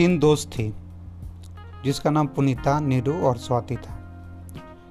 तीन 0.00 0.18
दोस्त 0.18 0.48
थी, 0.48 0.74
जिसका 1.84 2.10
नाम 2.10 2.26
पुनीता, 2.26 2.80
नीरू 2.80 3.22
और 3.22 3.36
स्वाति 3.36 3.76
था। 3.76 3.92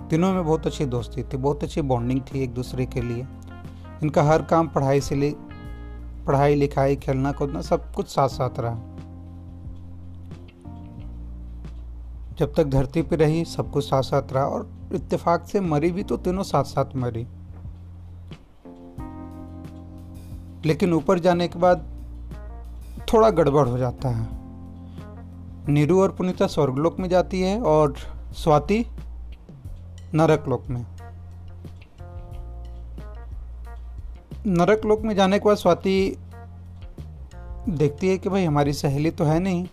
तीनों 0.09 0.33
में 0.33 0.45
बहुत 0.45 0.65
अच्छी 0.65 0.85
दोस्ती 0.85 1.23
थी, 1.23 1.37
बहुत 1.37 1.63
अच्छी 1.63 1.81
बॉन्डिंग 1.81 2.21
थी 2.21 2.43
एक 2.43 2.53
दूसरे 2.53 2.85
के 2.85 3.01
लिए। 3.01 3.27
इनका 4.03 4.23
हर 4.23 4.41
काम 4.41 4.67
पढ़ाई 4.67 5.01
से 5.01 5.15
ले, 5.15 5.35
पढ़ाई, 6.27 6.55
लिखाई, 6.55 6.95
खेलना, 6.95 7.31
कूदना 7.31 7.61
सब 7.61 7.93
कुछ 7.93 8.07
साथ 8.07 8.29
साथ 8.29 8.49
रहा। 8.59 8.75
जब 12.37 12.53
तक 12.53 12.63
धरती 12.63 13.01
पर 13.01 13.17
रही, 13.17 13.45
सब 13.45 13.71
कुछ 13.71 13.85
साथ 13.85 14.01
साथ 14.01 14.33
रहा 14.33 14.45
और 14.45 14.69
इत्तेफाक 14.93 15.45
से 15.45 15.59
मरी 15.59 15.91
भी 15.91 16.03
तो 16.03 16.17
तीनों 16.17 16.43
साथ 16.43 16.63
साथ 16.63 16.95
मरी। 16.95 17.27
लेकिन 20.67 20.93
ऊपर 20.93 21.19
जाने 21.19 21.47
के 21.47 21.59
बाद 21.59 21.87
थोड़ा 23.13 23.29
गड़बड़ 23.29 23.67
हो 23.67 23.77
जाता 23.77 24.09
है। 24.09 24.38
नीरू 25.69 26.01
और 26.01 26.11
पुनीता 26.11 26.47
स्वर्गलोक 26.47 26.99
में 26.99 27.07
जाती 27.09 27.41
है 27.41 27.59
और 27.61 27.95
स्वाति 28.33 28.85
नरक 30.13 30.47
लोक 30.49 30.67
में। 30.69 30.81
नरक 34.47 34.85
लोक 34.85 35.01
में 35.01 35.15
जाने 35.15 35.39
के 35.39 35.45
बाद 35.45 35.57
स्वाति 35.57 36.15
देखती 37.69 38.09
है 38.09 38.17
कि 38.17 38.29
भाई 38.29 38.45
हमारी 38.45 38.73
सहेली 38.73 39.11
तो 39.11 39.25
है 39.25 39.39
नहीं। 39.39 39.67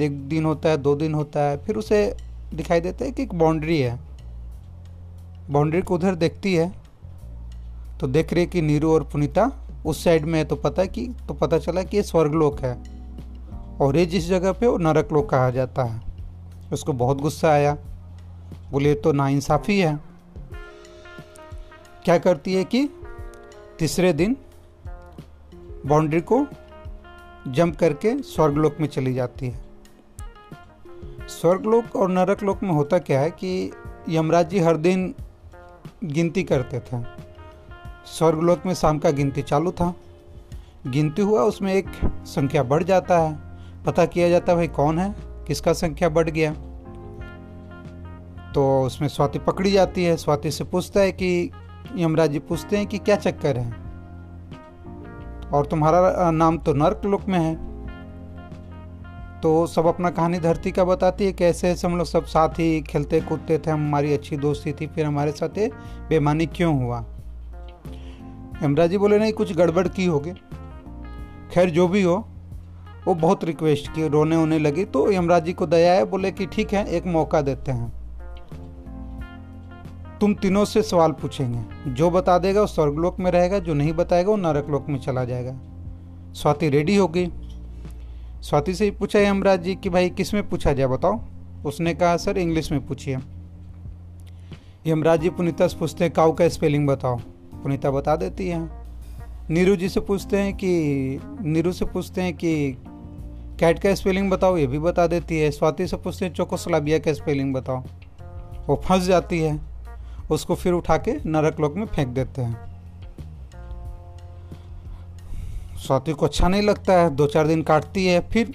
एक 0.00 0.18
दिन 0.28 0.44
होता 0.44 0.68
है, 0.68 0.76
दो 0.76 0.94
दिन 0.96 1.14
होता 1.14 1.40
है, 1.40 1.56
फिर 1.64 1.76
उसे 1.76 2.16
दिखाई 2.54 2.80
देता 2.80 3.04
है 3.04 3.12
कि 3.12 3.22
एक 3.22 3.34
बाउंड्री 3.34 3.80
है। 3.80 3.98
बाउंड्री 5.50 5.82
को 5.82 5.94
उधर 5.94 6.14
देखती 6.14 6.54
है 6.54 6.72
तो 8.00 8.06
देख 8.06 8.32
रही 8.32 8.44
है 8.44 8.50
कि 8.50 8.62
नीरू 8.62 8.92
और 8.94 9.04
पुनीता 9.04 9.50
उस 9.86 10.04
साइड 10.04 10.24
में 10.24 10.38
है 10.38 10.44
तो 10.44 10.56
पता 10.56 10.82
है 10.82 10.88
कि 10.88 11.08
तो 11.28 11.34
पता 11.34 11.58
चला 11.58 11.82
कि 11.82 11.96
ये 11.96 12.02
स्वर्गलोक 12.02 12.60
है। 12.60 12.95
और 13.80 13.96
ये 13.96 14.06
जिस 14.06 14.28
जगह 14.28 14.52
पे 14.52 14.66
वो 14.66 14.78
नरक 14.78 15.12
लोक 15.12 15.30
कहा 15.30 15.50
जाता 15.50 15.84
है। 15.84 16.02
उसको 16.72 16.92
बहुत 16.92 17.20
गुस्सा 17.20 17.48
आया। 17.48 17.76
बोले 18.70 18.94
तो 18.94 19.12
नाइंसाफ़ी 19.12 19.78
है। 19.78 20.00
क्या 22.04 22.18
करती 22.18 22.54
है 22.54 22.64
कि 22.64 22.88
तीसरे 23.78 24.12
दिन 24.12 24.36
बाउंड्री 25.86 26.20
को 26.20 26.46
जंप 27.48 27.76
करके 27.76 28.22
स्वर्गलोक 28.22 28.76
में 28.80 28.88
चली 28.88 29.14
जाती 29.14 29.46
है। 29.46 29.60
स्वर्गलोक 31.28 31.96
और 31.96 32.08
नरक 32.08 32.42
लोक 32.42 32.62
में 32.62 32.70
होता 32.70 32.98
क्या 32.98 33.20
है 33.20 33.30
कि 33.30 33.72
यमराज 34.08 34.50
जी 34.50 34.58
हर 34.58 34.76
दिन 34.76 35.14
गिनती 36.04 36.42
करते 36.42 36.80
थे। 36.80 37.02
स्वर्गलोक 38.06 38.66
में 38.66 38.74
शाम 38.74 38.98
का 38.98 39.10
गिनती 39.10 39.42
चालू 39.42 39.72
था। 39.72 39.94
गिनती 40.86 41.22
हुआ 41.22 41.42
उसमें 41.42 41.74
एक 41.74 41.86
संख्या 42.24 42.62
बढ़ 42.62 42.82
जाता 42.82 43.18
है। 43.18 43.45
पता 43.86 44.06
किया 44.06 44.28
जाता 44.28 44.54
भाई 44.54 44.68
कौन 44.68 44.98
है? 44.98 45.14
किसका 45.18 45.72
संख्या 45.72 46.08
बढ़ 46.08 46.30
गया? 46.30 46.52
तो 48.52 48.82
उसमें 48.82 49.08
स्वाति 49.08 49.38
पकड़ी 49.38 49.70
जाती 49.70 50.04
है। 50.04 50.16
स्वाति 50.16 50.50
से 50.50 50.64
पूछता 50.64 51.00
है 51.00 51.12
कि, 51.12 51.50
यमराज 51.96 52.30
जी 52.30 52.38
पूछते 52.38 52.76
हैं 52.76 52.86
कि 52.86 52.98
क्या 52.98 53.16
चक्कर 53.16 53.58
है? 53.58 53.72
और 55.52 55.66
तुम्हारा 55.66 56.30
नाम 56.30 56.58
तो 56.58 56.74
नर्क 56.74 57.00
लोक 57.04 57.22
में 57.28 57.38
है। 57.38 57.76
तो 59.40 59.66
सब 59.66 59.86
अपना 59.86 60.10
कहानी 60.10 60.38
धरती 60.38 60.70
का 60.70 60.84
बताती 60.84 61.26
है 61.26 61.32
कैसे 61.32 61.68
ऐसे 61.68 61.88
हम 61.88 61.98
लोग 61.98 62.06
सब 62.06 62.24
साथ 62.24 62.48
ही 62.48 62.80
खेलते 62.80 63.20
कूदते 63.20 63.58
थे। 63.58 63.70
हमारी 63.70 64.14
अच्छी 64.14 64.36
दोस्ती 64.36 64.72
थी, 64.72 64.86
फिर 64.86 65.06
हमारे 65.06 65.32
साथ 65.32 65.58
ये 65.58 65.70
बेमानी 66.08 66.46
क्यों 66.46 66.84
हुआ? 66.84 67.04
यमराज 68.62 68.90
जी 68.90 68.98
बोले, 68.98 69.18
नहीं, 69.18 69.32
कुछ 69.32 69.56
गड़बड़ 69.56 69.88
की 69.88 70.06
होगी। 70.06 70.32
खैर, 71.50 71.70
जो 71.70 71.88
भी 71.88 72.02
हो 72.02 72.28
वो 73.06 73.14
बहुत 73.14 73.44
रिक्वेस्ट 73.44 73.94
की, 73.94 74.08
रोने 74.08 74.36
होने 74.36 74.58
लगी 74.58 74.84
तो 74.84 75.12
यमराज 75.12 75.44
जी 75.44 75.52
को 75.52 75.66
दया 75.66 75.92
है, 75.92 76.04
बोले 76.04 76.30
कि 76.30 76.46
ठीक 76.46 76.72
है, 76.72 76.86
एक 76.86 77.06
मौका 77.06 77.40
देते 77.40 77.72
हैं। 77.72 77.92
तुम 80.20 80.34
तीनों 80.34 80.64
से 80.64 80.82
सवाल 80.82 81.12
पूछेंगे। 81.12 81.90
जो 81.92 82.10
बता 82.10 82.38
देगा 82.38 82.60
वो 82.60 82.66
स्वर्गलोक 82.66 83.20
में 83.20 83.30
रहेगा, 83.30 83.58
जो 83.58 83.74
नहीं 83.74 83.92
बताएगा 83.92 84.30
वो 84.30 84.36
नरक 84.36 84.68
लोक 84.68 84.88
में 84.88 84.98
चला 84.98 85.24
जाएगा। 85.24 85.58
स्वाति 86.32 86.68
रेडी 86.68 86.96
हो 86.96 87.08
गई। 87.08 87.32
स्वाति 88.42 88.74
से 88.74 88.84
ही 88.84 88.90
पूछा 88.90 89.18
यमराज 89.18 89.62
जी 89.62 89.74
कि 89.74 89.88
भाई, 89.88 90.10
किसमें 90.10 90.48
पूछा 90.48 90.72
जाए, 90.72 90.86
बताओ। 90.86 91.20
उसने 91.66 91.94
कहा, 91.94 92.16
सर, 92.16 92.38
इंग्लिश 92.38 92.72
में 92.72 92.86
पूछिए। 92.86 93.18
यमराज 94.86 95.20
जी 95.20 95.30
पुनीता 95.30 95.66
से 95.66 95.78
पूछते 95.78 96.04
हैं, 96.04 96.12
काउ 96.12 96.32
का 96.32 96.48
स्पेलिंग 96.48 96.86
बताओ? 96.86 97.16
पुनीता 97.54 97.90
बता 97.90 98.16
देती 98.16 98.48
है। 98.48 98.70
नीरू 99.50 99.76
जी 99.76 99.88
से 99.88 100.00
पूछते 100.00 100.36
हैं 100.36 100.54
कि, 100.54 100.68
नीरू 101.42 101.72
से 101.72 101.84
पूछते 101.84 102.22
हैं 102.22 102.34
कि 102.34 102.76
कैट 103.58 103.78
का 103.78 103.94
स्पेलिंग 103.94 104.30
बताओ, 104.30 104.56
ये 104.56 104.66
भी 104.66 104.78
बता 104.78 105.06
देती 105.06 105.38
है। 105.40 105.50
स्वाति 105.50 105.86
से 105.88 105.96
पूछते 105.96 106.24
हैं 106.24 106.34
चोकोसलाबिया 106.34 106.98
का 106.98 107.12
स्पेलिंग 107.12 107.54
बताओ। 107.54 107.84
वो 108.66 108.82
फंस 108.84 109.02
जाती 109.02 109.40
है। 109.40 109.60
उसको 110.30 110.54
फिर 110.54 110.72
उठा 110.72 110.96
के 110.96 111.12
नरक 111.12 111.60
लोक 111.60 111.74
में 111.74 111.86
फेंक 111.86 112.08
देते 112.08 112.42
हैं। 112.42 112.76
स्वाति 115.78 116.12
को 116.12 116.26
अच्छा 116.26 116.48
नहीं 116.48 116.62
लगता 116.62 116.92
है। 116.92 117.10
दो 117.10 117.26
चार 117.26 117.46
दिन 117.46 117.62
काटती 117.62 118.06
है, 118.06 118.28
फिर 118.28 118.54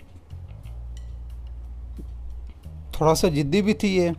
थोड़ा 3.01 3.13
सा 3.13 3.27
जिद्दी 3.27 3.61
भी 3.61 3.73
थी 3.73 3.97
ये। 3.99 4.13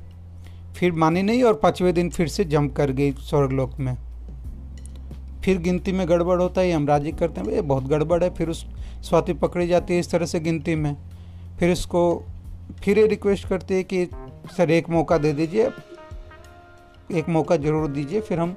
फिर 0.77 0.93
मानी 0.93 1.23
नहीं 1.23 1.43
और 1.43 1.55
पाँचवें 1.55 1.95
दिन 1.95 2.11
फिर 2.11 2.29
से 2.29 2.45
जंप 2.45 2.77
कर 2.77 2.91
गई 2.91 3.13
स्वर्गलोक 3.13 3.79
में। 3.79 3.99
फिर 5.45 5.59
गिनती 5.59 5.93
में 5.93 6.09
गड़बड़ 6.09 6.41
होता 6.43 6.61
है 6.61 6.71
यमराज 6.71 7.03
जी 7.03 7.13
करते 7.13 7.41
हैं। 7.41 7.51
भाई 7.51 7.61
बहुत 7.61 7.85
गड़बड़ 7.85 8.23
है 8.25 8.31
फिर 8.35 8.49
उस 8.49 8.65
स्वाति 9.03 9.33
पकड़ी 9.35 9.67
जाती 9.67 9.95
है 9.95 10.01
इस 10.01 10.11
तरह 10.11 10.27
से 10.27 10.41
गिनती 10.41 10.75
में। 10.75 10.97
फिर 11.59 11.73
उसको 11.73 12.03
फिर 12.85 12.99
ये 12.99 13.07
रिक्वेस्ट 13.07 13.49
करती 13.49 13.75
है 13.75 13.83
कि 13.83 14.07
सर 14.57 14.71
एक 14.71 14.89
मौका 14.91 15.19
दे 15.19 15.33
दीजिए 15.33 15.71
एक 17.11 17.29
मौका 17.29 17.57
ज़रूर 17.57 17.89
दीजिए 17.89 18.21
फिर 18.21 18.41
हम 18.41 18.57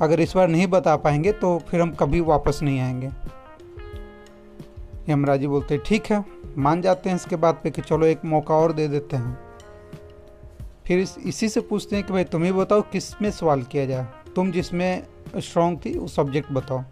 अगर 0.00 0.20
इस 0.20 0.32
बार 0.36 0.48
नहीं 0.48 0.66
बता 0.66 0.96
पाएँगे 0.96 1.32
तो 1.32 1.58
फिर 1.68 1.80
हम 1.80 1.90
कभी 1.94 2.20
वापस 2.20 2.60
नहीं 2.62 2.80
आएँगे। 2.80 3.10
यमराज 5.08 5.44
बोलते 5.44 5.78
ठीक 5.78 6.06
है 6.06 6.24
मान 6.58 6.82
जाते 6.82 7.10
हैं 7.10 7.16
इसके 7.16 7.36
बाद 7.36 7.60
पे 7.62 7.70
कि 7.70 7.82
चलो 7.82 8.06
एक 8.06 8.24
मौका 8.24 8.54
और 8.54 8.72
दे 8.72 8.88
देते 8.88 9.16
हैं। 9.16 9.38
फिर 10.86 10.98
इस, 10.98 11.16
इसी 11.18 11.48
से 11.48 11.60
पूछते 11.60 11.96
हैं 11.96 12.04
कि 12.06 12.12
भाई 12.12 12.24
तुम 12.24 12.42
ही 12.44 12.52
बताओ 12.52 12.82
किसमें 12.82 13.30
सवाल 13.30 13.62
किया 13.62 13.84
जाए? 13.86 14.06
तुम 14.36 14.50
जिसमें 14.52 15.02
स्ट्रांग 15.40 15.78
थी, 15.84 15.98
उस 15.98 16.16
सब्जेक्ट 16.16 16.52
बताओ। 16.52 16.82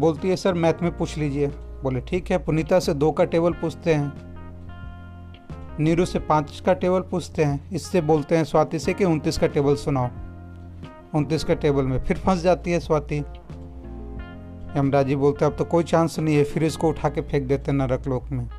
बोलती 0.00 0.28
है, 0.28 0.36
सर 0.36 0.54
मैथ 0.54 0.74
में 0.82 0.96
पूछ 0.96 1.18
लीजिए। 1.18 1.46
बोले, 1.82 2.00
ठीक 2.00 2.30
है। 2.30 2.38
पुनीता 2.38 2.78
से 2.78 2.94
दो 2.94 3.12
का 3.12 3.24
टेबल 3.24 3.52
पूछते 3.52 3.94
हैं। 3.94 4.12
नीरू 5.80 6.04
से 6.04 6.18
पाँच 6.18 6.62
का 6.66 6.74
टेबल 6.74 7.00
पूछते 7.00 7.44
हैं। 7.44 7.70
इससे 7.70 8.00
बोलते 8.00 8.36
हैं, 8.36 8.44
स्वाति 8.44 8.78
से 8.78 8.94
कि 8.94 9.04
उनतीस 9.04 9.38
का 9.38 9.46
टेबल 9.46 9.74
सुनाओ? 9.74 10.08
उनतीस 11.14 11.44
का 11.44 11.54
टेबल 11.54 11.82
में 11.82 12.00
फिर 12.00 12.18
फंस 12.18 12.42
जाती 12.42 12.72
है 12.72 12.80
स्वाति। 12.80 13.24
यमराज 14.76 15.06
जी 15.06 15.16
बोलते 15.16 15.44
हैं, 15.44 15.52
अब 15.52 15.58
तो 15.58 15.64
कोई 15.64 15.84
चांस 15.84 16.18
नहीं 16.18 16.36
है, 16.36 16.44
फिर 16.44 16.64
इसको 16.64 16.88
उठा 16.88 17.08
के 17.08 17.20
फेंक 17.20 17.48
देते 17.48 17.72
नरक 17.72 18.06
लोक 18.06 18.24
में। 18.30 18.50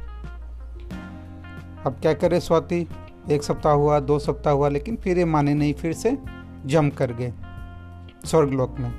अब 1.85 1.97
क्या 2.01 2.13
करे 2.13 2.39
स्वाति? 2.39 2.87
एक 3.31 3.43
सप्ताह 3.43 3.73
हुआ, 3.73 3.99
दो 3.99 4.19
सप्ताह 4.19 4.53
हुआ, 4.53 4.69
लेकिन 4.69 4.95
फिर 4.95 5.17
ये 5.17 5.25
माने 5.25 5.53
नहीं, 5.53 5.73
फिर 5.73 5.93
से 5.93 6.17
जम 6.65 6.89
कर 6.89 7.11
गए। 7.11 7.33
स्वर्गलोक 8.25 8.79
में। 8.79 8.91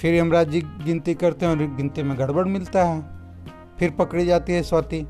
फिर 0.00 0.14
यमराज 0.14 0.48
जी 0.48 0.60
गिनती 0.84 1.14
करते 1.14 1.46
हैं 1.46 1.52
और 1.52 1.74
गिनती 1.76 2.02
में 2.02 2.18
गड़बड़ 2.18 2.46
मिलता 2.46 2.84
है। 2.84 3.02
फिर 3.78 3.90
पकड़ी 3.90 4.24
जाती 4.26 4.52
है 4.52 4.62
स्वाति। 4.62 5.06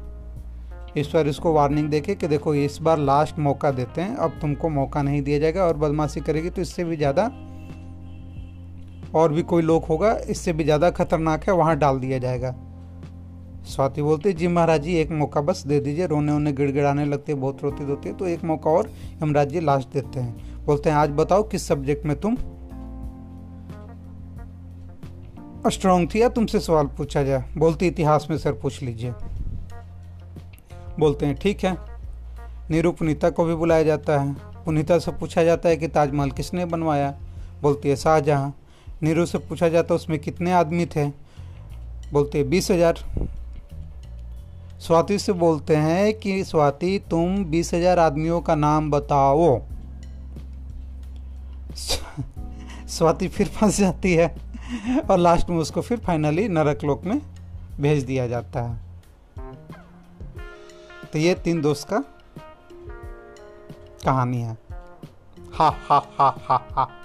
ईश्वर 0.98 1.28
इसको 1.28 1.53
वार्निंग 1.53 1.88
देके 1.88 2.15
कि 2.15 2.28
देखो, 2.28 2.54
इस 2.54 2.78
बार 2.82 2.98
लास्ट 2.98 3.38
मौका 3.38 3.70
देते 3.70 4.00
हैं, 4.00 4.16
अब 4.16 4.38
तुमको 4.41 4.69
मौका 4.70 5.03
नहीं 5.03 5.22
दिया 5.22 5.38
जाएगा 5.38 5.65
और 5.65 5.76
बदमाशी 5.76 6.20
करेगी 6.20 6.50
तो 6.50 6.62
इससे 6.62 6.84
भी 6.84 6.97
ज़्यादा 6.97 7.24
और 9.15 9.33
भी 9.33 9.42
कोई 9.45 9.62
लोग 9.62 9.84
होगा, 9.84 10.12
इससे 10.28 10.53
भी 10.53 10.65
ज़्यादा 10.65 10.91
खतरनाक 10.91 11.45
है, 11.45 11.54
वहाँ 11.54 11.77
डाल 11.78 11.98
दिया 11.98 12.18
जाएगा। 12.18 12.54
स्वाति 13.66 14.03
बोलती, 14.03 14.33
जी 14.33 14.48
महाराज 14.48 14.83
जी, 14.83 14.95
एक 14.95 15.10
मौका 15.12 15.41
बस 15.41 15.62
दे 15.66 15.80
दीजिए, 15.80 16.06
रोने 16.06 16.33
वोने 16.33 16.53
गिड़गिड़ाने 16.53 17.04
लगते 17.04 17.33
हैं, 17.33 17.41
बहुत 17.41 17.62
रोती 17.62 17.84
रोती 17.84 18.12
तो 18.12 18.27
एक 18.27 18.45
मौका 18.45 18.71
और 18.71 18.91
यमराज 19.22 19.48
जी 19.48 19.60
लास्ट 19.60 19.92
देते 19.92 20.21
हैं। 20.21 20.65
बोलते 20.66 20.91
हैं, 20.91 20.97
आज 20.97 21.10
बताओ 21.12 21.42
किस 21.42 21.66
सब्जेक्ट 21.68 22.06
में 22.06 22.18
तुम 22.21 22.36
स्ट्रांग 25.71 26.09
थी, 26.15 26.22
या 26.22 26.28
तुमसे 26.28 26.61
सवाल 26.61 26.87
पूछा 26.87 27.22
जाए? 27.22 27.45
बोलती 27.57 27.87
इतिहास 27.87 28.27
में 28.31 28.39
सर 28.39 28.53
पूछ 28.53 28.83
लीजिए। 28.83 29.13
बोलते 30.99 31.27
हैं, 31.27 31.34
ठीक 31.34 31.65
है। 31.65 31.77
नीरू 32.71 32.93
पुनीता 32.93 33.31
को 33.31 33.45
भी 33.45 33.55
बुलाया 33.55 33.83
जाता 33.83 34.21
है। 34.21 34.37
पुनीता 34.65 34.99
से 34.99 35.11
पूछा 35.11 35.45
जाता 35.45 35.69
है 35.69 35.77
कि 35.77 35.89
ताजमहल 35.89 36.31
किसने 36.31 36.65
बनवाया? 36.65 37.15
बोलती 37.63 37.89
है, 37.89 37.97
शाहजहाँ। 37.97 38.55
नीरू 39.03 39.27
से 39.27 39.39
पूछा 39.39 39.69
जाता 39.69 39.95
है, 39.95 39.97
उसमें 39.97 40.19
कितने 40.19 40.53
आदमी 40.53 40.87
थे? 40.87 41.09
बोलते 42.13 42.39
हैं, 42.39 42.51
बीस 42.51 42.71
हज़ार। 42.71 42.95
स्वाति 44.81 45.19
से 45.19 45.33
बोलते 45.33 45.77
हैं 45.77 46.15
कि, 46.15 46.45
स्वाति, 46.45 47.01
तुम 47.11 47.45
बीस 47.45 47.75
हज़ार 47.75 47.99
आदमियों 47.99 48.41
का 48.41 48.55
नाम 48.55 48.91
बताओ। 48.91 49.61
स्वाति 52.89 53.28
फिर 53.28 53.47
फंस 53.47 53.81
जाती 53.81 54.15
है। 54.15 54.53
और 55.11 55.19
लास्ट 55.19 55.51
में 55.51 55.57
उसको 55.57 55.81
फिर 55.81 55.99
फाइनली 55.99 56.49
नरक 56.49 56.84
लोक 56.84 57.05
में 57.05 57.22
भेज 57.81 58.05
दिया 58.05 58.27
जाता 58.28 58.63
है। 58.63 58.81
तो 61.13 61.19
ये 61.19 61.34
तीन 61.34 61.61
दोस्त 61.61 61.89
का 61.89 61.99
कहानी 64.05 64.41
है। 64.41 64.59
हा 65.55 65.69
हा 65.69 66.09
हा 66.19 66.28
हा 66.49 66.69
हा। 66.72 67.03